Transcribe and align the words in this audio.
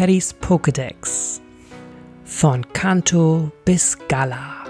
Paddys 0.00 0.34
Pokédex. 0.40 1.42
Von 2.24 2.66
Kanto 2.72 3.52
bis 3.66 3.98
Gala. 4.08 4.64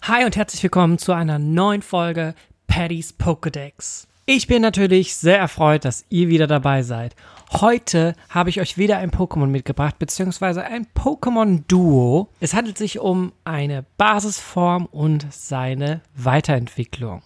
Hi 0.00 0.24
und 0.24 0.36
herzlich 0.36 0.62
willkommen 0.62 0.96
zu 0.96 1.12
einer 1.12 1.38
neuen 1.38 1.82
Folge 1.82 2.34
Paddys 2.68 3.12
Pokédex. 3.18 4.06
Ich 4.24 4.46
bin 4.46 4.62
natürlich 4.62 5.16
sehr 5.16 5.36
erfreut, 5.36 5.84
dass 5.84 6.06
ihr 6.08 6.28
wieder 6.28 6.46
dabei 6.46 6.82
seid. 6.82 7.14
Heute 7.52 8.14
habe 8.30 8.48
ich 8.48 8.58
euch 8.58 8.78
wieder 8.78 8.96
ein 8.96 9.10
Pokémon 9.10 9.48
mitgebracht, 9.48 9.98
beziehungsweise 9.98 10.64
ein 10.64 10.86
Pokémon-Duo. 10.94 12.28
Es 12.40 12.54
handelt 12.54 12.78
sich 12.78 13.00
um 13.00 13.32
eine 13.44 13.84
Basisform 13.98 14.86
und 14.86 15.26
seine 15.30 16.00
Weiterentwicklung. 16.16 17.20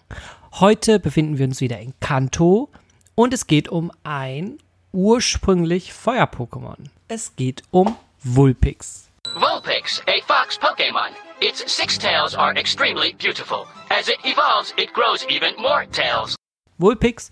Heute 0.55 0.99
befinden 0.99 1.37
wir 1.37 1.45
uns 1.45 1.61
wieder 1.61 1.79
in 1.79 1.93
Kanto 2.01 2.67
und 3.15 3.33
es 3.33 3.47
geht 3.47 3.69
um 3.69 3.93
ein 4.03 4.57
ursprünglich 4.97 5.93
Feuer-Pokémon. 5.93 6.89
Es 7.07 7.35
geht 7.35 7.61
um 7.69 7.95
Vulpix. 8.23 9.09
Vulpix, 9.35 10.01
a 10.07 10.19
fox 10.25 10.57
Pokemon. 10.57 11.11
Its 11.39 11.63
six 11.67 11.99
tails 11.99 12.33
are 12.33 12.57
extremely 12.57 13.13
beautiful. 13.13 13.67
As 13.89 14.09
it 14.09 14.17
evolves, 14.23 14.73
it 14.75 14.91
grows 14.93 15.23
even 15.29 15.53
more 15.61 15.85
tails. 15.91 16.35
Vulpix 16.79 17.29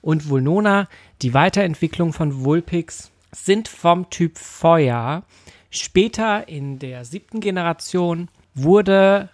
und 0.00 0.28
Vulnona, 0.28 0.86
die 1.20 1.34
Weiterentwicklung 1.34 2.12
von 2.12 2.44
Vulpix, 2.44 3.10
sind 3.32 3.66
vom 3.66 4.08
Typ 4.10 4.38
Feuer. 4.38 5.24
Später 5.70 6.46
in 6.46 6.78
der 6.78 7.04
siebten 7.04 7.40
Generation 7.40 8.28
wurde 8.54 9.28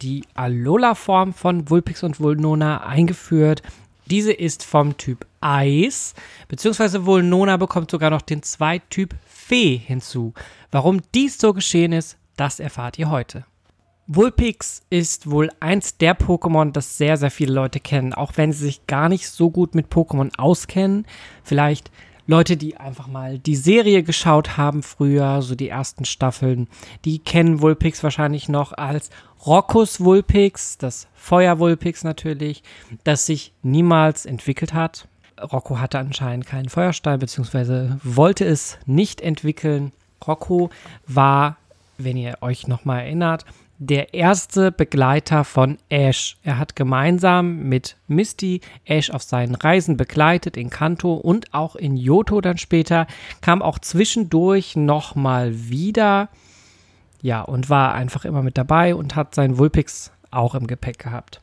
die 0.00 0.24
Alola-Form 0.32 1.34
von 1.34 1.68
Vulpix 1.68 2.02
und 2.02 2.18
Vulnona 2.18 2.86
eingeführt. 2.86 3.62
Diese 4.06 4.32
ist 4.32 4.64
vom 4.64 4.96
Typ 4.96 5.26
Eis, 5.46 6.14
beziehungsweise 6.48 7.06
Vulnona 7.06 7.56
bekommt 7.56 7.90
sogar 7.90 8.10
noch 8.10 8.22
den 8.22 8.42
Zweittyp 8.42 9.14
Fee 9.24 9.76
hinzu. 9.76 10.34
Warum 10.72 11.02
dies 11.14 11.38
so 11.38 11.54
geschehen 11.54 11.92
ist, 11.92 12.18
das 12.36 12.58
erfahrt 12.58 12.98
ihr 12.98 13.10
heute. 13.10 13.44
Vulpix 14.08 14.82
ist 14.90 15.30
wohl 15.30 15.50
eins 15.60 15.98
der 15.98 16.18
Pokémon, 16.18 16.72
das 16.72 16.98
sehr, 16.98 17.16
sehr 17.16 17.30
viele 17.30 17.52
Leute 17.52 17.78
kennen, 17.78 18.12
auch 18.12 18.32
wenn 18.34 18.52
sie 18.52 18.64
sich 18.64 18.88
gar 18.88 19.08
nicht 19.08 19.28
so 19.28 19.50
gut 19.50 19.76
mit 19.76 19.86
Pokémon 19.86 20.36
auskennen. 20.36 21.06
Vielleicht 21.44 21.92
Leute, 22.26 22.56
die 22.56 22.76
einfach 22.76 23.06
mal 23.06 23.38
die 23.38 23.54
Serie 23.54 24.02
geschaut 24.02 24.56
haben 24.56 24.82
früher, 24.82 25.42
so 25.42 25.54
die 25.54 25.68
ersten 25.68 26.04
Staffeln, 26.04 26.66
die 27.04 27.20
kennen 27.20 27.60
Vulpix 27.60 28.02
wahrscheinlich 28.02 28.48
noch 28.48 28.72
als 28.72 29.10
Rockus 29.44 30.00
Vulpix, 30.00 30.76
das 30.76 31.06
Feuer 31.14 31.60
Vulpix 31.60 32.02
natürlich, 32.02 32.64
das 33.04 33.26
sich 33.26 33.52
niemals 33.62 34.26
entwickelt 34.26 34.74
hat. 34.74 35.06
Rocco 35.40 35.78
hatte 35.78 35.98
anscheinend 35.98 36.46
keinen 36.46 36.68
Feuerstein, 36.68 37.18
beziehungsweise 37.18 37.98
wollte 38.02 38.44
es 38.44 38.78
nicht 38.86 39.20
entwickeln. 39.20 39.92
Rocco 40.26 40.70
war, 41.06 41.56
wenn 41.98 42.16
ihr 42.16 42.38
euch 42.40 42.66
nochmal 42.66 43.00
erinnert, 43.00 43.44
der 43.78 44.14
erste 44.14 44.72
Begleiter 44.72 45.44
von 45.44 45.76
Ash. 45.90 46.36
Er 46.42 46.58
hat 46.58 46.76
gemeinsam 46.76 47.64
mit 47.64 47.96
Misty 48.08 48.62
Ash 48.86 49.10
auf 49.10 49.22
seinen 49.22 49.54
Reisen 49.54 49.96
begleitet 49.96 50.56
in 50.56 50.70
Kanto 50.70 51.14
und 51.14 51.52
auch 51.52 51.76
in 51.76 51.96
Yoto 51.96 52.40
dann 52.40 52.56
später, 52.56 53.06
kam 53.42 53.60
auch 53.60 53.78
zwischendurch 53.78 54.76
nochmal 54.76 55.68
wieder. 55.68 56.30
Ja, 57.20 57.42
und 57.42 57.68
war 57.68 57.94
einfach 57.94 58.24
immer 58.24 58.42
mit 58.42 58.56
dabei 58.56 58.94
und 58.94 59.14
hat 59.14 59.34
seinen 59.34 59.58
Vulpix 59.58 60.10
auch 60.30 60.54
im 60.54 60.66
Gepäck 60.66 60.98
gehabt. 60.98 61.42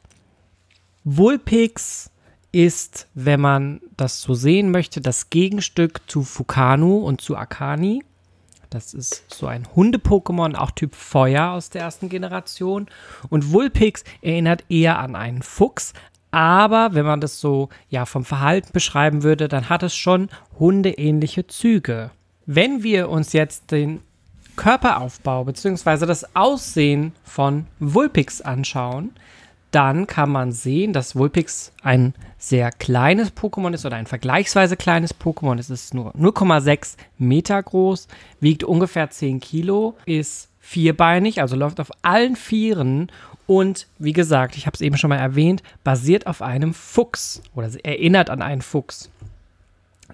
Vulpix 1.03 2.09
ist, 2.53 3.07
wenn 3.15 3.41
man 3.41 3.81
das 3.97 4.21
so 4.21 4.33
sehen 4.33 4.71
möchte, 4.71 5.01
das 5.01 5.29
Gegenstück 5.29 6.01
zu 6.07 6.23
Fukanu 6.23 6.99
und 6.99 7.19
zu 7.19 7.35
Akani. 7.35 8.03
Das 8.69 8.93
ist 8.93 9.25
so 9.33 9.47
ein 9.47 9.67
Hunde-Pokémon, 9.75 10.55
auch 10.55 10.71
Typ 10.71 10.95
Feuer 10.95 11.51
aus 11.51 11.69
der 11.69 11.81
ersten 11.81 12.09
Generation. 12.09 12.87
Und 13.29 13.51
Vulpix 13.51 14.03
erinnert 14.21 14.63
eher 14.69 14.99
an 14.99 15.15
einen 15.15 15.41
Fuchs. 15.41 15.93
Aber 16.31 16.95
wenn 16.95 17.05
man 17.05 17.21
das 17.21 17.39
so 17.39 17.69
ja 17.89 18.05
vom 18.05 18.25
Verhalten 18.25 18.71
beschreiben 18.71 19.21
würde, 19.21 19.47
dann 19.47 19.69
hat 19.69 19.83
es 19.83 19.95
schon 19.95 20.29
hundeähnliche 20.57 21.45
Züge. 21.45 22.11
Wenn 22.45 22.81
wir 22.81 23.09
uns 23.09 23.33
jetzt 23.33 23.71
den 23.71 24.01
Körperaufbau 24.55 25.43
bzw. 25.43 26.05
das 26.05 26.35
Aussehen 26.35 27.13
von 27.23 27.67
Vulpix 27.79 28.41
anschauen, 28.41 29.11
dann 29.73 30.07
kann 30.07 30.29
man 30.29 30.51
sehen, 30.51 30.93
dass 30.93 31.15
Vulpix 31.15 31.71
ein 31.81 32.13
sehr 32.37 32.71
kleines 32.71 33.35
Pokémon 33.35 33.73
ist 33.73 33.85
oder 33.85 33.95
ein 33.95 34.05
vergleichsweise 34.05 34.77
kleines 34.77 35.19
Pokémon. 35.19 35.57
Es 35.57 35.69
ist 35.69 35.93
nur 35.93 36.13
0,6 36.15 36.95
Meter 37.17 37.61
groß, 37.61 38.07
wiegt 38.39 38.63
ungefähr 38.63 39.09
10 39.09 39.39
Kilo, 39.39 39.95
ist 40.05 40.49
vierbeinig, 40.59 41.41
also 41.41 41.55
läuft 41.55 41.79
auf 41.79 41.91
allen 42.03 42.35
Vieren 42.35 43.11
und 43.47 43.87
wie 43.97 44.13
gesagt, 44.13 44.55
ich 44.55 44.65
habe 44.65 44.75
es 44.75 44.81
eben 44.81 44.97
schon 44.97 45.09
mal 45.09 45.17
erwähnt, 45.17 45.63
basiert 45.83 46.27
auf 46.27 46.41
einem 46.41 46.73
Fuchs 46.73 47.41
oder 47.55 47.69
erinnert 47.83 48.29
an 48.29 48.41
einen 48.41 48.61
Fuchs. 48.61 49.09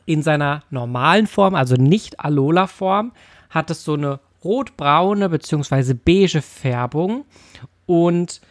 In 0.05 0.23
seiner 0.23 0.63
normalen 0.69 1.27
Form, 1.27 1.53
also 1.53 1.75
nicht 1.75 2.19
Alola-Form, 2.19 3.11
hat 3.49 3.69
es 3.69 3.83
so 3.83 3.93
eine 3.93 4.19
rotbraune 4.43 5.29
bzw. 5.29 5.93
beige 5.93 6.41
Färbung 6.41 7.25
und 7.85 8.41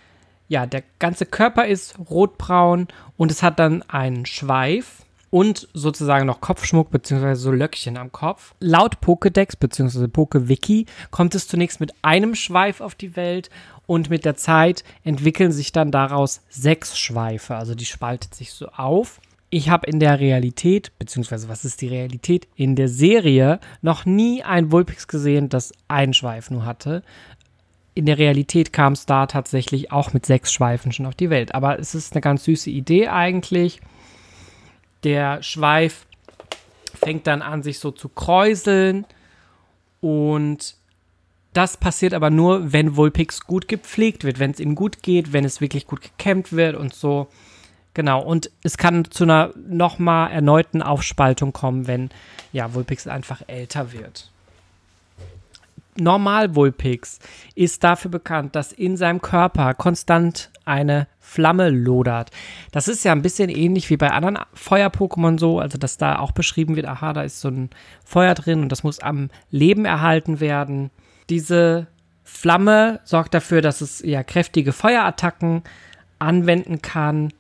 ja, 0.49 0.67
der 0.67 0.83
ganze 0.99 1.27
Körper 1.27 1.67
ist 1.67 1.99
rotbraun 2.11 2.89
und 3.17 3.31
es 3.31 3.43
hat 3.43 3.59
dann 3.59 3.83
einen 3.83 4.27
Schweif 4.27 5.05
und 5.31 5.69
sozusagen 5.75 6.27
noch 6.27 6.41
Kopfschmuck 6.41 6.91
bzw. 6.91 7.35
so 7.35 7.53
Löckchen 7.53 7.99
am 7.99 8.13
Kopf. 8.13 8.55
Laut 8.61 8.97
Pokédex 8.99 9.59
bzw. 9.59 10.09
PokeWiki 10.09 10.87
kommt 11.11 11.35
es 11.35 11.49
zunächst 11.49 11.81
mit 11.81 11.93
einem 12.03 12.35
Schweif 12.35 12.81
auf 12.81 12.95
die 12.95 13.15
Welt 13.15 13.51
und 13.87 14.11
mit 14.11 14.25
der 14.25 14.37
Zeit 14.37 14.85
entwickeln 15.05 15.53
sich 15.53 15.73
dann 15.73 15.91
daraus 15.91 16.41
sechs 16.49 16.99
Schweife. 16.99 17.55
Also 17.55 17.75
die 17.75 17.87
spaltet 17.87 18.35
sich 18.35 18.53
so 18.53 18.69
auf. 18.69 19.21
Ich 19.51 19.71
habe 19.71 19.87
in 19.87 19.99
der 19.99 20.21
Realität, 20.21 20.93
beziehungsweise 20.99 21.49
was 21.49 21.65
ist 21.65 21.81
die 21.81 21.89
Realität, 21.89 22.47
in 22.55 22.77
der 22.77 22.89
Serie 22.89 23.61
noch 23.81 24.05
nie 24.05 24.43
ein 24.43 24.71
Vulpix 24.73 25.09
gesehen, 25.09 25.49
das 25.49 25.73
einen 25.89 26.13
Schweif 26.13 26.51
nur 26.51 26.67
hatte 26.67 27.03
in 27.99 28.07
der 28.07 28.17
Realität 28.17 28.73
kam 28.73 28.95
Star 28.95 29.27
tatsächlich 29.27 29.91
auch 29.91 30.13
mit 30.13 30.25
sechs 30.25 30.53
Schweifen 30.53 30.93
schon 30.93 31.05
auf 31.05 31.17
die 31.17 31.31
Welt. 31.31 31.53
Aber 31.57 31.81
es 31.81 31.97
ist 31.97 32.13
eine 32.13 32.21
ganz 32.21 32.45
süße 32.45 32.71
Idee 32.71 33.09
eigentlich. 33.09 33.81
Der 35.03 35.43
Schweif 35.43 36.07
fängt 36.95 37.27
dann 37.27 37.43
an, 37.43 37.65
sich 37.65 37.81
so 37.81 37.91
zu 37.91 38.09
kräuseln. 38.09 39.05
Und 40.01 40.77
das 41.55 41.77
passiert 41.77 42.15
aber 42.15 42.31
nur, 42.31 42.73
wenn 42.73 42.95
Vulpix 42.95 43.41
gut 43.41 43.67
gepflegt 43.67 44.23
wird, 44.23 44.39
wenn 44.39 44.53
es 44.53 44.61
ihm 44.61 44.77
gut 44.77 45.03
geht, 45.03 45.33
wenn 45.33 45.45
es 45.45 45.61
wirklich 45.61 45.89
gut 45.89 46.01
gekämmt 46.01 46.53
wird 46.53 46.77
und 46.77 46.95
so. 46.95 47.27
Genau, 47.95 48.23
und 48.23 48.53
es 48.63 48.79
kann 48.79 49.11
zu 49.11 49.25
einer 49.25 49.51
nochmal 49.57 50.31
erneuten 50.31 50.83
Aufspaltung 50.83 51.53
kommen, 51.53 51.89
wenn 51.89 52.11
ja, 52.53 52.75
Vulpix 52.75 53.09
einfach 53.09 53.43
älter 53.49 53.93
wird. 53.93 54.31
Normal-Vulpix 56.01 57.19
ist 57.55 57.85
dafür 57.85 58.11
bekannt, 58.11 58.57
dass 58.57 58.73
in 58.73 58.97
seinem 58.97 59.21
Körper 59.21 59.75
konstant 59.75 60.51
eine 60.65 61.07
Flamme 61.19 61.71
lodert. 61.71 62.31
Das 62.73 62.89
ist 62.89 63.05
ja 63.05 63.13
ein 63.13 63.23
bisschen 63.23 63.51
ähnlich 63.51 63.91
wie 63.91 63.97
bei 63.97 64.11
anderen 64.11 64.39
Feuer-Pokémon 64.55 65.39
so, 65.39 65.61
also 65.61 65.79
dass 65.79 65.97
da 65.97 66.19
auch 66.19 66.33
beschrieben 66.33 66.77
wird, 66.77 66.87
aha, 66.87 67.13
da 67.13 67.23
ist 67.23 67.41
so 67.41 67.49
ein 67.49 67.71
Feuer 68.05 68.35
drin 68.35 68.63
und 68.63 68.71
das 68.71 68.83
muss 68.83 69.01
am 69.01 69.31
Leben 69.51 69.85
erhalten 69.85 70.41
werden. 70.41 70.91
Diese 71.29 71.87
Flamme 72.25 73.01
sorgt 73.05 73.35
dafür, 73.35 73.63
dass 73.63 73.81
es 73.81 74.01
ja 74.01 74.23
kräftige 74.23 74.73
Feuerattacken 74.73 75.63
anwenden 76.19 76.83
kann 76.83 77.33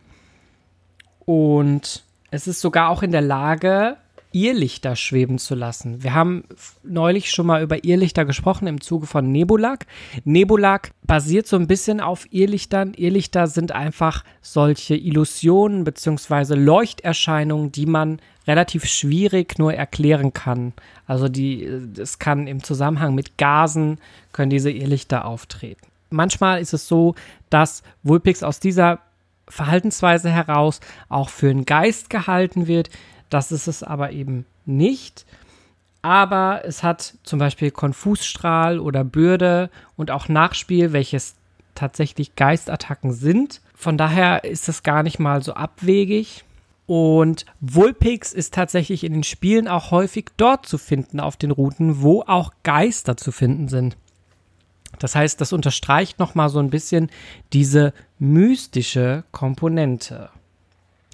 und 1.25 2.04
es 2.31 2.46
ist 2.46 2.60
sogar 2.60 2.88
auch 2.88 3.02
in 3.02 3.12
der 3.12 3.20
Lage, 3.20 3.96
Irrlichter 4.32 4.94
schweben 4.96 5.38
zu 5.38 5.54
lassen. 5.54 6.02
Wir 6.02 6.14
haben 6.14 6.44
neulich 6.82 7.30
schon 7.30 7.46
mal 7.46 7.62
über 7.62 7.84
Irrlichter 7.84 8.25
gesprochen 8.25 8.66
im 8.66 8.80
Zuge 8.80 9.06
von 9.06 9.30
Nebulak. 9.32 9.86
Nebulak 10.25 10.90
basiert 11.06 11.46
so 11.46 11.56
ein 11.56 11.66
bisschen 11.66 12.00
auf 12.00 12.26
Irrlichtern. 12.30 12.92
Irrlichter 12.94 13.46
sind 13.46 13.72
einfach 13.72 14.25
solche 14.42 14.96
Illusionen 14.96 15.84
bzw. 15.84 16.54
Leuchterscheinungen, 16.54 17.72
die 17.72 17.86
man 17.86 18.20
relativ 18.46 18.84
schwierig 18.86 19.58
nur 19.58 19.75
erklären 19.75 20.32
kann. 20.32 20.72
Also 21.06 21.28
die, 21.28 21.64
es 21.98 22.19
kann 22.19 22.46
im 22.46 22.62
Zusammenhang 22.62 23.14
mit 23.14 23.38
Gasen 23.38 23.98
können 24.32 24.50
diese 24.50 24.70
Irrlichter 24.70 25.24
auftreten. 25.24 25.86
Manchmal 26.10 26.60
ist 26.60 26.72
es 26.72 26.88
so, 26.88 27.14
dass 27.50 27.82
Vulpix 28.02 28.42
aus 28.42 28.60
dieser 28.60 29.00
Verhaltensweise 29.48 30.31
heraus 30.31 30.81
auch 31.08 31.28
für 31.28 31.50
einen 31.50 31.64
Geist 31.64 32.10
gehalten 32.10 32.66
wird, 32.66 32.90
das 33.30 33.52
ist 33.52 33.66
es 33.66 33.82
aber 33.82 34.12
eben 34.12 34.46
nicht. 34.64 35.26
Aber 36.02 36.62
es 36.64 36.82
hat 36.82 37.14
zum 37.22 37.38
Beispiel 37.38 37.70
Konfusstrahl 37.70 38.78
oder 38.78 39.04
Bürde 39.04 39.70
und 39.96 40.10
auch 40.10 40.28
Nachspiel, 40.28 40.92
welches 40.92 41.34
tatsächlich 41.75 42.36
Geistattacken 42.36 43.12
sind. 43.12 43.60
Von 43.75 43.98
daher 43.98 44.44
ist 44.44 44.69
es 44.69 44.82
gar 44.82 45.02
nicht 45.02 45.19
mal 45.19 45.42
so 45.42 45.54
abwegig. 45.54 46.44
Und 46.86 47.44
Vulpix 47.60 48.32
ist 48.32 48.54
tatsächlich 48.54 49.04
in 49.04 49.12
den 49.12 49.22
Spielen 49.22 49.69
auch 49.69 49.90
häufig 49.90 50.31
dort 50.36 50.66
zu 50.66 50.78
finden 50.78 51.20
auf 51.20 51.36
den 51.36 51.50
Routen, 51.50 52.00
wo 52.00 52.22
auch 52.22 52.52
Geister 52.62 53.16
zu 53.16 53.31
finden 53.31 53.69
sind. 53.69 53.96
Das 54.98 55.14
heißt, 55.14 55.40
das 55.40 55.52
unterstreicht 55.52 56.19
nochmal 56.19 56.48
so 56.48 56.58
ein 56.58 56.70
bisschen 56.70 57.10
diese 57.52 57.92
mystische 58.19 59.24
Komponente. 59.32 60.31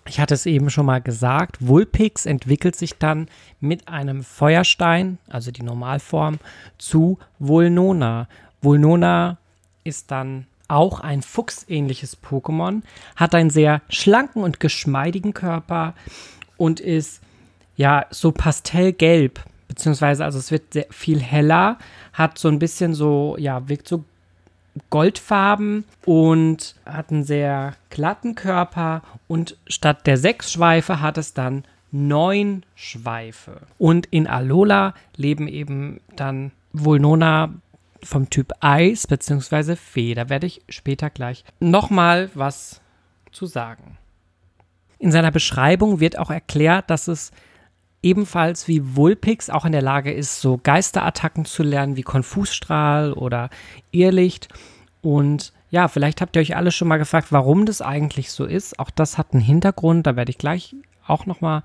Ich 0.07 0.21
hatte 0.21 0.35
es 0.35 0.45
eben 0.45 0.69
schon 0.69 0.87
mal 0.87 1.01
gesagt, 1.01 1.67
Vulpix 1.67 2.27
entwickelt 2.27 2.77
sich 2.77 2.99
dann 2.99 3.29
mit 3.61 3.89
einem 3.89 4.23
Feuerstein, 4.23 5.19
also 5.29 5.51
die 5.51 5.63
Normalform, 5.63 6.39
zu 6.77 7.19
Vulnona. 7.39 8.29
Vulnona 8.61 9.39
ist 9.83 10.11
dann 10.11 10.47
auch 10.69 11.01
ein 11.01 11.23
fuchsähnliches 11.23 12.19
Pokémon, 12.23 12.83
hat 13.17 13.35
einen 13.35 13.51
sehr 13.51 13.83
schlanken 13.89 14.43
und 14.43 14.61
geschmeidigen 14.61 15.33
Körper 15.33 15.95
und 16.57 16.81
ist 16.81 17.23
ja 17.77 18.07
so 18.11 18.33
pastellgelb, 18.33 19.45
beziehungsweise 19.69 20.25
also 20.25 20.39
es 20.39 20.51
wird 20.51 20.73
sehr 20.73 20.87
viel 20.91 21.21
heller, 21.21 21.79
hat 22.13 22.39
so 22.39 22.49
ein 22.49 22.59
bisschen 22.59 22.95
so, 22.95 23.37
ja, 23.39 23.69
wirkt 23.69 23.89
so 23.89 24.05
goldfarben 24.91 25.85
und 26.05 26.75
hat 26.85 27.11
einen 27.11 27.25
sehr 27.25 27.75
glatten 27.91 28.35
Körper 28.35 29.03
und 29.29 29.57
statt 29.67 30.07
der 30.07 30.17
sechs 30.17 30.53
Schweife 30.53 31.01
hat 31.01 31.19
es 31.19 31.35
dann 31.35 31.65
neun 31.93 32.65
Schweife. 32.75 33.61
Und 33.79 34.07
in 34.07 34.27
Alola 34.27 34.95
leben 35.17 35.47
eben 35.47 36.01
dann 36.17 36.51
Vulnona 36.73 37.55
vom 38.03 38.31
Typ 38.31 38.53
Eis 38.61 39.07
bzw. 39.07 39.77
Fee. 39.77 40.15
Da 40.15 40.29
werde 40.29 40.47
ich 40.47 40.63
später 40.69 41.09
gleich 41.09 41.45
nochmal 41.61 42.31
was 42.35 42.81
zu 43.31 43.47
sagen. 43.47 43.97
In 44.99 45.13
seiner 45.13 45.31
Beschreibung 45.31 46.01
wird 46.01 46.19
auch 46.19 46.31
erklärt, 46.31 46.91
dass 46.91 47.09
es 47.09 47.31
ebenfalls 48.05 48.69
wie 48.69 48.97
Vulpix 48.97 49.51
auch 49.51 49.65
in 49.65 49.73
der 49.73 49.83
Lage 49.83 50.13
ist, 50.13 50.41
so 50.41 50.61
Geisterattacken 50.63 51.47
zu 51.47 51.63
lernen 51.63 51.97
wie 51.97 52.03
Konfusstrahl 52.03 53.13
oder 53.13 53.51
Irrlicht. 53.91 54.49
Und 55.01 55.53
ja, 55.71 55.89
vielleicht 55.89 56.21
habt 56.21 56.37
ihr 56.37 56.43
euch 56.43 56.55
alle 56.55 56.71
schon 56.71 56.87
mal 56.87 56.99
gefragt, 56.99 57.33
warum 57.33 57.67
das 57.67 57.83
eigentlich 57.83 58.31
so 58.31 58.45
ist. 58.45 58.79
Auch 58.79 58.91
das 58.91 59.19
hat 59.19 59.33
einen 59.33 59.43
Hintergrund, 59.43 60.07
da 60.07 60.15
werde 60.15 60.31
ich 60.31 60.39
gleich 60.39 60.77
auch 61.07 61.27
nochmal 61.27 61.65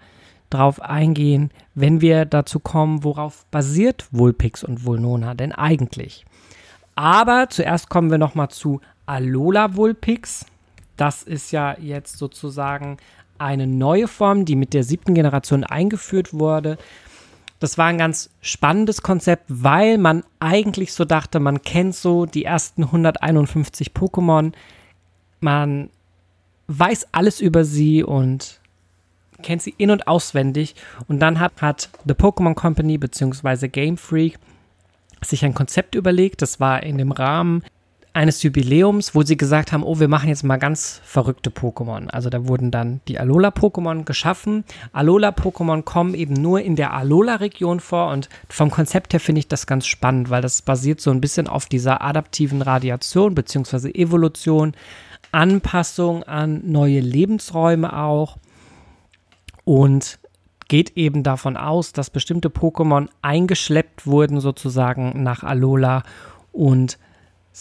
drauf 0.50 0.82
eingehen, 0.82 1.52
wenn 1.76 2.02
wir 2.02 2.26
dazu 2.26 2.60
kommen, 2.60 3.04
worauf 3.04 3.46
basiert 3.52 4.08
Vulpix 4.12 4.64
und 4.64 4.84
Vulnona 4.84 5.36
denn 5.36 5.52
eigentlich. 5.52 6.26
Aber 6.96 7.50
zuerst 7.50 7.90
kommen 7.90 8.10
wir 8.10 8.18
nochmal 8.18 8.50
zu 8.50 8.82
Alola 9.06 9.76
Vulpix. 9.76 10.46
Das 10.98 11.24
ist 11.24 11.52
ja 11.52 11.78
jetzt 11.80 12.18
sozusagen 12.18 12.98
eine 13.40 13.68
neue 13.68 14.08
Form, 14.08 14.46
die 14.46 14.56
mit 14.56 14.74
der 14.74 14.84
siebten 14.84 15.14
Generation 15.14 15.64
eingeführt 15.64 16.34
wurde. 16.34 16.78
Das 17.60 17.78
war 17.78 17.88
ein 17.88 17.98
ganz 17.98 18.30
spannendes 18.42 19.02
Konzept, 19.02 19.46
weil 19.48 19.98
man 19.98 20.24
eigentlich 20.40 20.94
so 20.94 21.04
dachte, 21.04 21.40
man 21.40 21.62
kennt 21.62 21.96
so 21.96 22.26
die 22.26 22.46
ersten 22.46 22.84
151 22.86 23.92
Pokémon, 23.92 24.54
man 25.42 25.90
weiß 26.68 27.08
alles 27.12 27.42
über 27.42 27.66
sie 27.66 28.04
und 28.04 28.60
kennt 29.42 29.62
sie 29.62 29.74
in- 29.78 29.92
und 29.92 30.08
auswendig. 30.08 30.76
Und 31.08 31.20
dann 31.20 31.40
hat, 31.40 31.62
hat 31.62 31.90
The 32.06 32.14
Pokémon 32.14 32.54
Company 32.54 32.98
bzw. 32.98 33.68
Game 33.68 33.98
Freak 33.98 34.38
sich 35.22 35.44
ein 35.44 35.54
Konzept 35.54 35.96
überlegt. 35.96 36.42
Das 36.42 36.60
war 36.60 36.84
in 36.84 36.98
dem 36.98 37.12
Rahmen 37.12 37.64
eines 38.20 38.44
Jubiläums, 38.44 39.16
wo 39.16 39.24
sie 39.24 39.38
gesagt 39.38 39.72
haben, 39.72 39.82
oh, 39.82 39.98
wir 40.02 40.10
machen 40.10 40.28
jetzt 40.28 40.44
mal 40.44 40.58
ganz 40.58 41.00
verrückte 41.06 41.52
Pokémon. 41.52 42.10
Also 42.10 42.30
da 42.30 42.50
wurden 42.50 42.70
dann 42.70 43.00
die 43.08 43.18
Alola-Pokémon 43.18 44.04
geschaffen. 44.04 44.66
Alola-Pokémon 44.92 45.84
kommen 45.84 46.14
eben 46.14 46.34
nur 46.34 46.60
in 46.60 46.76
der 46.76 46.94
Alola-Region 46.94 47.80
vor 47.80 48.12
und 48.12 48.28
vom 48.50 48.72
Konzept 48.72 49.14
her 49.14 49.22
finde 49.22 49.40
ich 49.40 49.48
das 49.48 49.68
ganz 49.68 49.88
spannend, 49.88 50.30
weil 50.30 50.42
das 50.42 50.62
basiert 50.62 51.00
so 51.00 51.12
ein 51.12 51.22
bisschen 51.22 51.48
auf 51.48 51.68
dieser 51.68 52.02
adaptiven 52.02 52.62
Radiation 52.62 53.36
bzw. 53.36 53.92
Evolution, 53.92 54.74
Anpassung 55.32 56.24
an 56.24 56.62
neue 56.66 57.00
Lebensräume 57.00 57.98
auch 57.98 58.38
und 59.64 60.20
geht 60.68 60.98
eben 60.98 61.24
davon 61.24 61.56
aus, 61.56 61.94
dass 61.94 62.10
bestimmte 62.10 62.50
Pokémon 62.50 63.08
eingeschleppt 63.22 64.06
wurden 64.06 64.42
sozusagen 64.42 65.24
nach 65.24 65.44
Alola 65.44 66.04
und 66.52 66.98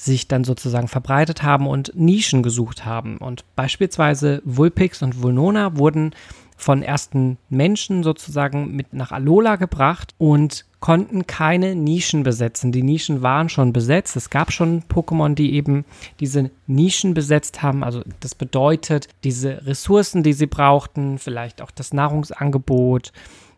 sich 0.05 0.29
dann 0.29 0.45
sozusagen 0.45 0.89
verbreitet 0.89 1.43
haben 1.43 1.67
und 1.67 1.93
Nischen 1.95 2.43
gesucht 2.43 2.85
haben. 2.85 3.19
Und 3.19 3.45
beispielsweise 3.57 4.41
Vulpix 4.45 5.03
und 5.03 5.23
Vulnona 5.23 5.77
wurden 5.77 6.15
von 6.57 6.83
ersten 6.83 7.39
Menschen 7.49 8.03
sozusagen 8.03 8.75
mit 8.75 8.93
nach 8.93 9.13
Alola 9.13 9.57
gebracht 9.57 10.15
und 10.19 10.65
konnten 10.81 11.27
keine 11.27 11.75
Nischen 11.77 12.25
besetzen. 12.25 12.73
Die 12.73 12.83
Nischen 12.83 13.23
waren 13.23 13.49
schon 13.49 13.73
besetzt. 13.73 14.17
Es 14.17 14.31
gab 14.31 14.53
schon 14.53 14.83
Pokémon, 14.85 15.35
die 15.35 15.55
eben 15.55 15.85
diese 16.19 16.51
Nischen 16.67 17.15
besetzt 17.15 17.63
haben. 17.63 17.85
Also 17.85 18.03
das 18.21 18.35
bedeutet, 18.35 19.09
diese 19.23 19.67
Ressourcen, 19.67 20.23
die 20.23 20.33
sie 20.33 20.47
brauchten, 20.47 21.19
vielleicht 21.19 21.63
auch 21.63 21.71
das 21.71 21.93
Nahrungsangebot, 21.93 23.13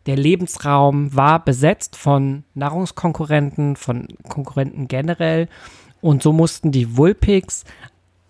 der 0.07 0.17
Lebensraum 0.17 1.15
war 1.15 1.45
besetzt 1.45 1.97
von 1.97 2.45
Nahrungskonkurrenten, 2.55 3.77
von 3.77 4.09
Konkurrenten 4.29 4.89
generell. 4.89 5.49
Und 6.01 6.23
so 6.23 6.33
mussten 6.33 6.73
die 6.73 6.97
Vulpix 6.97 7.65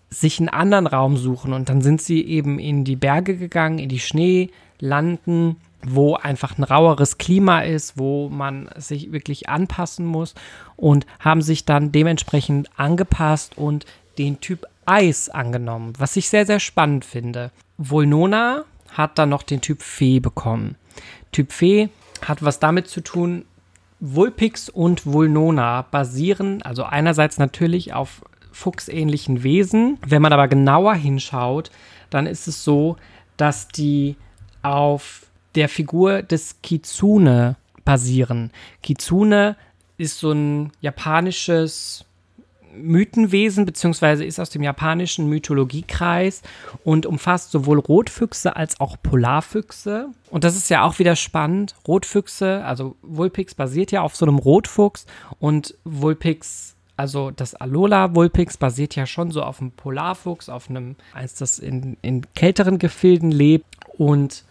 sich 0.09 0.39
einen 0.39 0.49
anderen 0.49 0.87
Raum 0.87 1.15
suchen 1.15 1.53
und 1.53 1.69
dann 1.69 1.81
sind 1.81 2.01
sie 2.01 2.21
eben 2.25 2.59
in 2.59 2.83
die 2.83 2.97
Berge 2.97 3.37
gegangen, 3.37 3.79
in 3.79 3.87
die 3.87 3.99
Schneelanden, 3.99 5.55
wo 5.83 6.15
einfach 6.15 6.57
ein 6.57 6.63
raueres 6.63 7.17
Klima 7.17 7.61
ist, 7.61 7.97
wo 7.97 8.29
man 8.29 8.69
sich 8.75 9.11
wirklich 9.11 9.49
anpassen 9.49 10.05
muss 10.05 10.35
und 10.75 11.05
haben 11.19 11.41
sich 11.41 11.65
dann 11.65 11.91
dementsprechend 11.91 12.69
angepasst 12.77 13.57
und 13.57 13.85
den 14.17 14.41
Typ 14.41 14.65
Eis 14.85 15.29
angenommen, 15.29 15.93
was 15.97 16.17
ich 16.17 16.29
sehr, 16.29 16.45
sehr 16.45 16.59
spannend 16.59 17.05
finde. 17.05 17.51
Volnona 17.77 18.65
hat 18.91 19.17
dann 19.17 19.29
noch 19.29 19.43
den 19.43 19.61
Typ 19.61 19.81
Fee 19.81 20.19
bekommen. 20.19 20.75
Typ 21.31 21.51
Fee 21.53 21.89
hat 22.25 22.43
was 22.43 22.59
damit 22.59 22.87
zu 22.87 23.01
tun, 23.01 23.45
Vulpix 24.01 24.67
und 24.67 25.05
Vulnona 25.05 25.83
basieren 25.83 26.63
also 26.63 26.83
einerseits 26.83 27.37
natürlich 27.37 27.93
auf 27.93 28.25
fuchsähnlichen 28.51 29.43
Wesen. 29.43 29.99
Wenn 30.05 30.23
man 30.23 30.33
aber 30.33 30.47
genauer 30.47 30.95
hinschaut, 30.95 31.69
dann 32.09 32.25
ist 32.25 32.47
es 32.47 32.63
so, 32.63 32.97
dass 33.37 33.67
die 33.67 34.17
auf 34.63 35.27
der 35.55 35.69
Figur 35.69 36.23
des 36.23 36.61
Kitsune 36.63 37.55
basieren. 37.85 38.51
Kitsune 38.81 39.55
ist 39.97 40.17
so 40.17 40.31
ein 40.31 40.71
japanisches 40.81 42.05
Mythenwesen, 42.75 43.65
beziehungsweise 43.65 44.25
ist 44.25 44.39
aus 44.39 44.49
dem 44.49 44.63
japanischen 44.63 45.27
Mythologiekreis 45.27 46.41
und 46.83 47.05
umfasst 47.05 47.51
sowohl 47.51 47.79
Rotfüchse 47.79 48.55
als 48.55 48.79
auch 48.79 48.97
Polarfüchse. 49.01 50.09
Und 50.29 50.43
das 50.43 50.55
ist 50.55 50.69
ja 50.69 50.83
auch 50.83 50.99
wieder 50.99 51.15
spannend. 51.15 51.75
Rotfüchse, 51.87 52.63
also 52.63 52.95
Vulpix 53.01 53.55
basiert 53.55 53.91
ja 53.91 54.01
auf 54.01 54.15
so 54.15 54.25
einem 54.25 54.37
Rotfuchs 54.37 55.05
und 55.39 55.75
Vulpix 55.83 56.75
also 56.97 57.31
das 57.31 57.55
Alola 57.55 58.13
Vulpix 58.13 58.57
basiert 58.57 58.95
ja 58.95 59.07
schon 59.07 59.31
so 59.31 59.41
auf 59.41 59.59
einem 59.59 59.71
Polarfuchs, 59.71 60.49
auf 60.49 60.69
einem, 60.69 60.95
eins, 61.15 61.33
das 61.33 61.57
in, 61.57 61.97
in 62.03 62.31
kälteren 62.35 62.77
Gefilden 62.77 63.31
lebt. 63.31 63.65
Und 63.97 64.43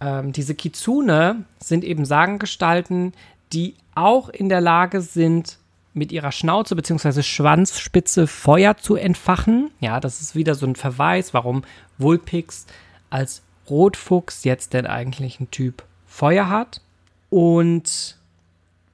ähm, 0.00 0.30
diese 0.30 0.54
Kitsune 0.54 1.44
sind 1.58 1.82
eben 1.82 2.04
Sagengestalten, 2.04 3.14
die 3.52 3.74
auch 3.96 4.28
in 4.28 4.48
der 4.48 4.60
Lage 4.60 5.00
sind, 5.00 5.58
mit 5.98 6.12
ihrer 6.12 6.32
Schnauze 6.32 6.74
bzw. 6.76 7.22
Schwanzspitze 7.22 8.26
Feuer 8.26 8.76
zu 8.76 8.96
entfachen. 8.96 9.70
Ja, 9.80 10.00
das 10.00 10.20
ist 10.20 10.34
wieder 10.34 10.54
so 10.54 10.66
ein 10.66 10.76
Verweis, 10.76 11.34
warum 11.34 11.62
Vulpix 11.98 12.66
als 13.10 13.42
Rotfuchs 13.68 14.44
jetzt 14.44 14.72
denn 14.72 14.86
eigentlich 14.86 15.40
ein 15.40 15.50
Typ 15.50 15.82
Feuer 16.06 16.48
hat. 16.48 16.80
Und 17.30 18.16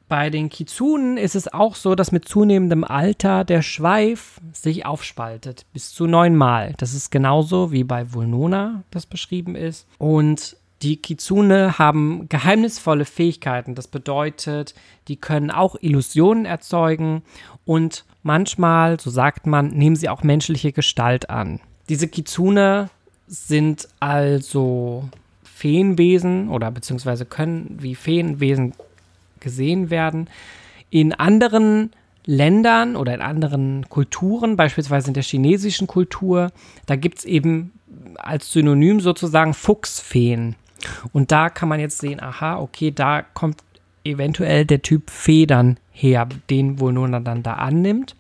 bei 0.09 0.31
den 0.31 0.51
Kizunen 0.51 1.17
ist 1.17 1.35
es 1.35 1.53
auch 1.53 1.75
so, 1.75 1.95
dass 1.95 2.13
mit 2.13 2.29
zunehmendem 2.29 2.85
Alter 2.85 3.45
der 3.45 3.63
Schweif 3.63 4.41
sich 4.53 4.85
aufspaltet, 4.85 5.65
bis 5.73 5.93
zu 5.93 6.07
neunmal. 6.07 6.75
Das 6.77 6.95
ist 6.95 7.11
genauso 7.11 7.73
wie 7.73 7.85
bei 7.85 8.13
Vulnona 8.13 8.83
das 8.91 9.07
beschrieben 9.07 9.57
ist. 9.57 9.87
Und 9.99 10.57
die 10.83 10.97
Kitsune 10.97 11.79
haben 11.79 12.29
geheimnisvolle 12.29 13.05
Fähigkeiten. 13.05 13.75
Das 13.75 13.89
bedeutet, 13.89 14.75
die 15.09 15.17
können 15.17 15.51
auch 15.51 15.77
Illusionen 15.81 16.45
erzeugen 16.45 17.23
und 17.65 18.05
manchmal, 18.23 19.01
so 19.01 19.11
sagt 19.11 19.47
man, 19.47 19.69
nehmen 19.69 19.97
sie 19.97 20.09
auch 20.09 20.23
menschliche 20.23 20.73
Gestalt 20.73 21.31
an. 21.31 21.61
Diese 21.89 22.09
Kitsune 22.09 22.91
sind 23.27 23.89
also 24.01 25.09
Feenwesen 25.43 26.49
oder 26.49 26.71
beziehungsweise 26.71 27.25
können 27.25 27.79
wie 27.81 27.95
Feenwesen 27.95 28.75
gesehen 29.41 29.91
werden. 29.91 30.29
In 30.91 31.13
anderen 31.13 31.93
Ländern 32.27 32.97
oder 32.97 33.15
in 33.15 33.21
anderen 33.21 33.89
Kulturen, 33.89 34.57
beispielsweise 34.57 35.09
in 35.09 35.15
der 35.15 35.23
chinesischen 35.23 35.87
Kultur, 35.87 36.51
da 36.87 36.97
gibt 36.97 37.19
es 37.19 37.25
eben 37.25 37.73
als 38.17 38.53
Synonym 38.53 39.01
sozusagen 39.01 39.55
Fuchsfeen. 39.55 40.57
Und 41.13 41.33
da 41.33 41.51
kann 41.51 41.69
man 41.69 41.81
jetzt 41.81 41.99
sehen, 41.99 42.21
aha, 42.21 42.59
okay, 42.59 42.91
da 42.91 43.23
kommt 43.23 43.63
eventuell 44.05 44.65
der 44.65 44.83
Typ 44.83 45.11
Federn 45.11 45.79
her, 45.91 46.29
den 46.51 46.79
wohl 46.81 46.93
nur 46.93 47.09
dann 47.09 47.43
da 47.43 47.55
annimmt. 47.55 48.17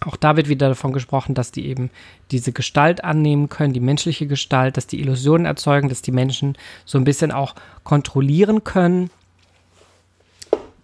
Auch 0.00 0.16
da 0.16 0.36
wird 0.36 0.48
wieder 0.48 0.68
davon 0.68 0.92
gesprochen, 0.92 1.34
dass 1.34 1.52
die 1.52 1.66
eben 1.66 1.90
diese 2.30 2.52
Gestalt 2.52 3.04
annehmen 3.04 3.48
können, 3.48 3.72
die 3.72 3.80
menschliche 3.80 4.26
Gestalt, 4.26 4.76
dass 4.76 4.86
die 4.86 5.00
Illusionen 5.00 5.46
erzeugen, 5.46 5.88
dass 5.88 6.02
die 6.02 6.12
Menschen 6.12 6.58
so 6.84 6.98
ein 6.98 7.04
bisschen 7.04 7.32
auch 7.32 7.54
kontrollieren 7.84 8.64
können. 8.64 9.10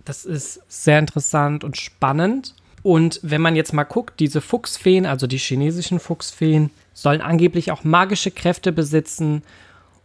Das 0.05 0.25
ist 0.25 0.63
sehr 0.69 0.99
interessant 0.99 1.65
und 1.65 1.77
spannend. 1.77 2.55
Und 2.83 3.21
wenn 3.23 3.43
man 3.43 3.57
jetzt 3.57 3.75
mal 3.75 3.85
guckt, 3.85 4.21
diese 4.21 4.41
Fuchsfeen, 4.41 5.05
also 5.05 5.27
die 5.27 5.39
chinesischen 5.39 6.01
Fuchsfeen, 6.01 6.71
sollen 6.95 7.21
angeblich 7.21 7.73
auch 7.73 7.85
magische 7.85 8.31
Kräfte 8.31 8.73
besitzen 8.73 9.43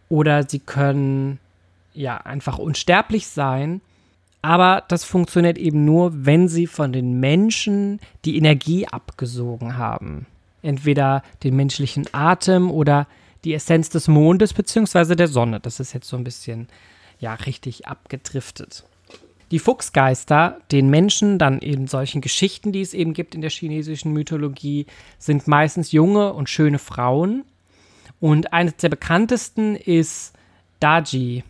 oder 0.08 0.48
sie 0.48 0.60
können 0.60 1.38
ja 1.94 2.18
einfach 2.18 2.58
unsterblich 2.58 3.26
sein. 3.26 3.80
Aber 4.42 4.84
das 4.88 5.02
funktioniert 5.02 5.58
eben 5.58 5.84
nur, 5.84 6.24
wenn 6.24 6.46
sie 6.48 6.66
von 6.66 6.92
den 6.92 7.18
Menschen 7.18 8.00
die 8.24 8.36
Energie 8.36 8.86
abgesogen 8.86 9.76
haben. 9.76 10.26
Entweder 10.62 11.22
den 11.42 11.56
menschlichen 11.56 12.06
Atem 12.12 12.70
oder 12.70 13.06
die 13.44 13.54
Essenz 13.54 13.88
des 13.88 14.08
Mondes 14.08 14.52
bzw. 14.52 15.16
der 15.16 15.28
Sonne. 15.28 15.60
Das 15.60 15.80
ist 15.80 15.92
jetzt 15.92 16.08
so 16.08 16.16
ein 16.16 16.24
bisschen, 16.24 16.68
ja, 17.18 17.34
richtig 17.34 17.86
abgedriftet. 17.86 18.84
Die 19.52 19.60
Fuchsgeister, 19.60 20.60
den 20.72 20.90
Menschen, 20.90 21.38
dann 21.38 21.60
in 21.60 21.86
solchen 21.86 22.20
Geschichten, 22.20 22.72
die 22.72 22.80
es 22.80 22.94
eben 22.94 23.14
gibt 23.14 23.34
in 23.36 23.40
der 23.40 23.50
chinesischen 23.50 24.12
Mythologie, 24.12 24.86
sind 25.18 25.46
meistens 25.46 25.92
junge 25.92 26.32
und 26.32 26.50
schöne 26.50 26.80
Frauen. 26.80 27.44
Und 28.20 28.52
eines 28.52 28.76
der 28.76 28.88
bekanntesten 28.88 29.76
ist 29.76 30.32
Daji, 30.80 31.44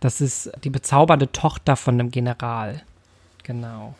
das 0.00 0.20
ist 0.20 0.50
die 0.64 0.70
bezaubernde 0.70 1.32
Tochter 1.32 1.76
von 1.76 1.94
einem 1.94 2.10
General. 2.10 2.82
Genau. 3.42 3.94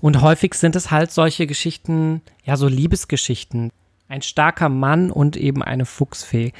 Und 0.00 0.20
häufig 0.20 0.54
sind 0.54 0.76
es 0.76 0.90
halt 0.90 1.10
solche 1.10 1.46
Geschichten, 1.46 2.22
ja, 2.44 2.56
so 2.56 2.68
Liebesgeschichten. 2.68 3.70
Ein 4.08 4.22
starker 4.22 4.68
Mann 4.68 5.10
und 5.10 5.36
eben 5.36 5.62
eine 5.62 5.84
Fuchsfee, 5.84 6.52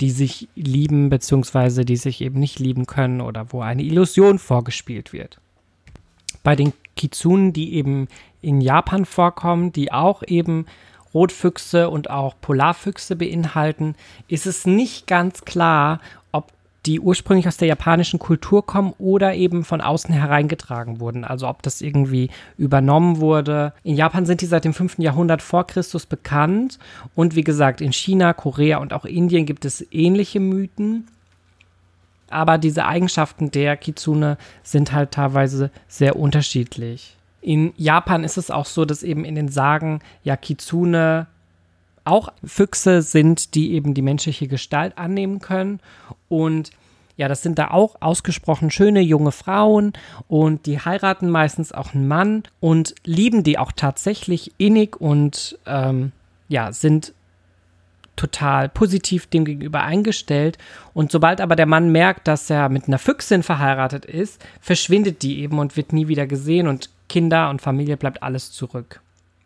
die 0.00 0.10
sich 0.10 0.48
lieben, 0.54 1.08
beziehungsweise 1.08 1.84
die 1.84 1.96
sich 1.96 2.20
eben 2.20 2.40
nicht 2.40 2.58
lieben 2.58 2.86
können 2.86 3.20
oder 3.20 3.52
wo 3.52 3.60
eine 3.60 3.82
Illusion 3.82 4.38
vorgespielt 4.38 5.12
wird. 5.12 5.40
Bei 6.42 6.56
den 6.56 6.72
Kitsunen, 6.96 7.52
die 7.52 7.74
eben 7.74 8.08
in 8.40 8.60
Japan 8.60 9.04
vorkommen, 9.04 9.72
die 9.72 9.92
auch 9.92 10.22
eben 10.26 10.66
Rotfüchse 11.14 11.88
und 11.88 12.10
auch 12.10 12.34
Polarfüchse 12.40 13.16
beinhalten, 13.16 13.94
ist 14.28 14.46
es 14.46 14.66
nicht 14.66 15.06
ganz 15.06 15.44
klar, 15.44 16.00
die 16.86 17.00
ursprünglich 17.00 17.48
aus 17.48 17.56
der 17.56 17.68
japanischen 17.68 18.18
Kultur 18.18 18.64
kommen 18.64 18.92
oder 18.98 19.34
eben 19.34 19.64
von 19.64 19.80
außen 19.80 20.14
hereingetragen 20.14 21.00
wurden. 21.00 21.24
Also 21.24 21.48
ob 21.48 21.62
das 21.62 21.80
irgendwie 21.80 22.30
übernommen 22.58 23.20
wurde. 23.20 23.72
In 23.82 23.96
Japan 23.96 24.26
sind 24.26 24.40
die 24.40 24.46
seit 24.46 24.64
dem 24.64 24.74
5. 24.74 24.98
Jahrhundert 24.98 25.40
vor 25.40 25.66
Christus 25.66 26.06
bekannt. 26.06 26.78
Und 27.14 27.36
wie 27.36 27.44
gesagt, 27.44 27.80
in 27.80 27.92
China, 27.92 28.32
Korea 28.32 28.78
und 28.78 28.92
auch 28.92 29.04
Indien 29.04 29.46
gibt 29.46 29.64
es 29.64 29.86
ähnliche 29.92 30.40
Mythen. 30.40 31.08
Aber 32.28 32.58
diese 32.58 32.84
Eigenschaften 32.84 33.50
der 33.50 33.76
Kitsune 33.76 34.36
sind 34.62 34.92
halt 34.92 35.12
teilweise 35.12 35.70
sehr 35.88 36.16
unterschiedlich. 36.16 37.16
In 37.44 37.74
Japan 37.76 38.24
ist 38.24 38.38
es 38.38 38.50
auch 38.50 38.64
so, 38.64 38.86
dass 38.86 39.02
eben 39.02 39.26
in 39.26 39.34
den 39.34 39.48
Sagen 39.48 40.00
ja 40.22 40.34
Kitsune 40.34 41.26
auch 42.02 42.32
Füchse 42.42 43.02
sind, 43.02 43.54
die 43.54 43.74
eben 43.74 43.92
die 43.92 44.00
menschliche 44.00 44.48
Gestalt 44.48 44.96
annehmen 44.96 45.40
können. 45.40 45.80
Und 46.30 46.70
ja, 47.18 47.28
das 47.28 47.42
sind 47.42 47.58
da 47.58 47.70
auch 47.70 47.96
ausgesprochen 48.00 48.70
schöne 48.70 49.02
junge 49.02 49.30
Frauen 49.30 49.92
und 50.26 50.64
die 50.64 50.80
heiraten 50.80 51.28
meistens 51.28 51.70
auch 51.70 51.92
einen 51.94 52.08
Mann 52.08 52.44
und 52.60 52.94
lieben 53.04 53.44
die 53.44 53.58
auch 53.58 53.72
tatsächlich 53.72 54.52
innig 54.56 54.98
und 54.98 55.58
ähm, 55.66 56.12
ja, 56.48 56.72
sind 56.72 57.12
total 58.16 58.70
positiv 58.70 59.26
dem 59.26 59.44
gegenüber 59.44 59.82
eingestellt. 59.82 60.56
Und 60.94 61.12
sobald 61.12 61.42
aber 61.42 61.56
der 61.56 61.66
Mann 61.66 61.92
merkt, 61.92 62.26
dass 62.26 62.48
er 62.48 62.70
mit 62.70 62.88
einer 62.88 62.98
Füchsin 62.98 63.42
verheiratet 63.42 64.06
ist, 64.06 64.42
verschwindet 64.62 65.22
die 65.22 65.40
eben 65.40 65.58
und 65.58 65.76
wird 65.76 65.92
nie 65.92 66.08
wieder 66.08 66.26
gesehen 66.26 66.68
und 66.68 66.88
Kinder 67.08 67.50
und 67.50 67.62
Familie 67.62 67.96
bleibt 67.96 68.22
alles 68.22 68.52
zurück. 68.52 69.00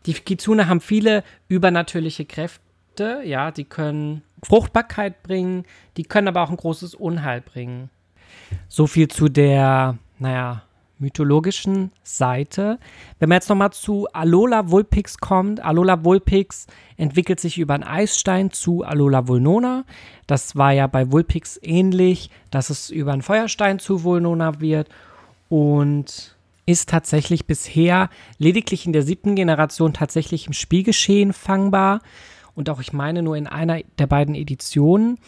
Die 0.06 0.14
Kitsune 0.14 0.68
haben 0.68 0.80
viele 0.80 1.24
übernatürliche 1.48 2.24
Kräfte, 2.24 3.20
ja, 3.24 3.50
die 3.50 3.64
können 3.64 4.22
Fruchtbarkeit 4.42 5.22
bringen, 5.22 5.64
die 5.96 6.04
können 6.04 6.28
aber 6.28 6.42
auch 6.42 6.50
ein 6.50 6.56
großes 6.56 6.94
Unheil 6.94 7.40
bringen. 7.40 7.90
So 8.68 8.86
viel 8.86 9.08
zu 9.08 9.28
der, 9.28 9.98
naja, 10.18 10.62
mythologischen 10.98 11.92
Seite. 12.02 12.78
Wenn 13.18 13.28
man 13.28 13.36
jetzt 13.36 13.48
nochmal 13.48 13.72
zu 13.72 14.08
Alola 14.12 14.70
Vulpix 14.70 15.18
kommt, 15.18 15.60
Alola 15.60 16.04
Vulpix 16.04 16.66
entwickelt 16.96 17.40
sich 17.40 17.58
über 17.58 17.74
einen 17.74 17.84
Eisstein 17.84 18.50
zu 18.50 18.82
Alola 18.82 19.28
Vulnona. 19.28 19.84
Das 20.26 20.56
war 20.56 20.72
ja 20.72 20.86
bei 20.86 21.10
Vulpix 21.12 21.58
ähnlich, 21.62 22.30
dass 22.50 22.70
es 22.70 22.90
über 22.90 23.12
einen 23.12 23.22
Feuerstein 23.22 23.78
zu 23.78 24.02
Vulnona 24.02 24.60
wird. 24.60 24.88
Und 25.48 26.36
ist 26.68 26.90
tatsächlich 26.90 27.46
bisher 27.46 28.10
lediglich 28.36 28.84
in 28.84 28.92
der 28.92 29.02
siebten 29.02 29.34
Generation 29.34 29.94
tatsächlich 29.94 30.46
im 30.46 30.52
Spielgeschehen 30.52 31.32
fangbar 31.32 32.02
und 32.54 32.68
auch 32.68 32.78
ich 32.78 32.92
meine 32.92 33.22
nur 33.22 33.36
in 33.36 33.46
einer 33.46 33.80
der 33.98 34.06
beiden 34.06 34.34
Editionen. 34.34 35.18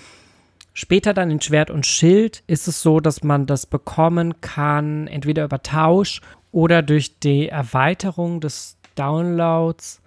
Später 0.75 1.15
dann 1.15 1.31
in 1.31 1.41
Schwert 1.41 1.71
und 1.71 1.87
Schild 1.87 2.43
ist 2.47 2.69
es 2.69 2.83
so, 2.83 3.01
dass 3.01 3.25
man 3.25 3.47
das 3.47 3.65
bekommen 3.65 4.43
kann, 4.43 5.07
entweder 5.07 5.45
über 5.45 5.63
Tausch 5.63 6.21
oder 6.53 6.83
durch 6.83 7.19
die 7.21 7.49
Erweiterung 7.49 8.43
des 8.43 8.77
Downloads, 8.95 10.03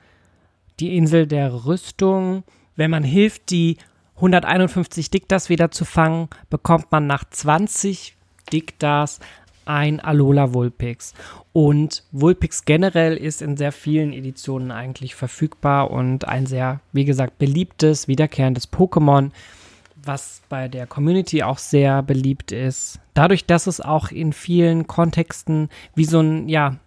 die 0.79 0.95
Insel 0.95 1.25
der 1.25 1.65
Rüstung. 1.65 2.43
Wenn 2.75 2.91
man 2.91 3.03
hilft, 3.03 3.49
die 3.49 3.77
151 4.17 5.09
Diktas 5.09 5.49
wieder 5.49 5.71
zu 5.71 5.83
fangen, 5.83 6.29
bekommt 6.51 6.91
man 6.91 7.07
nach 7.07 7.23
20 7.27 8.17
Diktas 8.51 9.19
ein 9.65 9.99
Alola 9.99 10.53
Vulpix. 10.53 11.13
Und 11.51 12.03
Vulpix 12.11 12.65
generell 12.65 13.15
ist 13.15 13.41
in 13.41 13.57
sehr 13.57 13.71
vielen 13.71 14.13
Editionen 14.13 14.71
eigentlich 14.71 15.15
verfügbar 15.15 15.91
und 15.91 16.27
ein 16.27 16.45
sehr, 16.45 16.79
wie 16.91 17.05
gesagt, 17.05 17.37
beliebtes, 17.37 18.07
wiederkehrendes 18.07 18.71
Pokémon, 18.71 19.31
was 20.05 20.41
bei 20.49 20.67
der 20.67 20.87
Community 20.87 21.43
auch 21.43 21.57
sehr 21.57 22.03
beliebt 22.03 22.51
ist. 22.51 22.99
Dadurch, 23.13 23.45
dass 23.45 23.67
es 23.67 23.79
auch 23.79 24.11
in 24.11 24.33
vielen 24.33 24.87
Kontexten 24.87 25.69
wie 25.95 26.05
so 26.05 26.19
ein, 26.19 26.49
ja, 26.49 26.77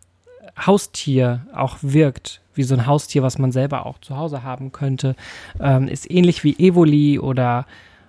Haustier 0.59 1.47
auch 1.55 1.77
wirkt, 1.83 2.41
wie 2.55 2.63
so 2.63 2.75
ein 2.75 2.87
Haustier, 2.87 3.23
was 3.23 3.39
man 3.39 3.53
selber 3.53 3.85
auch 3.85 3.99
zu 3.99 4.17
Hause 4.17 4.43
haben 4.43 4.73
könnte, 4.73 5.15
ähm, 5.61 5.89
ist 5.89 6.11
ähnlich 6.11 6.45
wie 6.45 6.57
Evoli 6.59 7.19
oder 7.19 7.67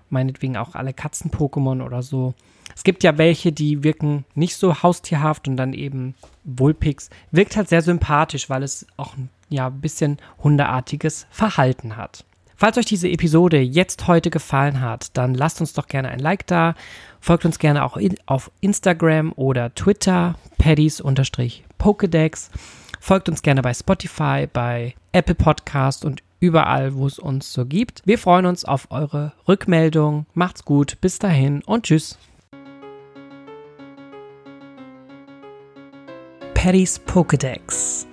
meinetwegen 0.09 0.57
auch 0.57 0.75
alle 0.75 0.91
Katzen-Pokémon 0.91 1.83
oder 1.83 2.01
so. 2.01 2.33
Es 2.75 2.83
gibt 2.83 3.03
ja 3.03 3.17
welche, 3.17 3.51
die 3.51 3.83
wirken 3.83 4.25
nicht 4.35 4.55
so 4.55 4.83
haustierhaft 4.83 5.47
und 5.47 5.57
dann 5.57 5.73
eben 5.73 6.15
Vulpix 6.43 7.09
wirkt 7.31 7.55
halt 7.55 7.69
sehr 7.69 7.81
sympathisch, 7.81 8.49
weil 8.49 8.63
es 8.63 8.85
auch 8.97 9.15
ja 9.49 9.67
ein 9.67 9.81
bisschen 9.81 10.17
hundeartiges 10.43 11.27
Verhalten 11.29 11.97
hat. 11.97 12.25
Falls 12.59 12.77
euch 12.77 12.85
diese 12.85 13.07
Episode 13.07 13.59
jetzt 13.59 14.07
heute 14.07 14.31
gefallen 14.31 14.81
hat, 14.81 15.15
dann 15.15 15.35
lasst 15.35 15.61
uns 15.61 15.73
doch 15.73 15.87
gerne 15.87 16.09
ein 16.09 16.17
Like 16.17 16.47
da. 16.47 16.73
Folgt 17.19 17.45
uns 17.45 17.59
gerne 17.59 17.85
auch 17.85 17.97
in, 17.97 18.15
auf 18.25 18.49
Instagram 18.61 19.31
oder 19.35 19.73
Twitter, 19.75 20.33
paddies-pokedex. 20.57 22.49
Folgt 22.99 23.29
uns 23.29 23.43
gerne 23.43 23.61
bei 23.61 23.75
Spotify, 23.75 24.47
bei 24.51 24.95
Apple 25.11 25.35
Podcast 25.35 26.03
und 26.03 26.23
überall, 26.39 26.95
wo 26.95 27.07
es 27.07 27.19
uns 27.19 27.51
so 27.51 27.65
gibt. 27.65 28.01
Wir 28.05 28.17
freuen 28.17 28.45
uns 28.45 28.65
auf 28.65 28.91
eure 28.91 29.33
Rückmeldung. 29.47 30.25
Macht's 30.33 30.65
gut, 30.65 30.99
bis 31.01 31.19
dahin 31.19 31.61
und 31.63 31.83
tschüss. 31.83 32.17
Paddy's 36.53 36.99
Pokédex. 36.99 38.05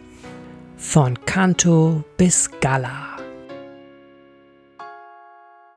Von 0.77 1.19
Kanto 1.25 2.05
bis 2.17 2.51
Gala. 2.61 3.04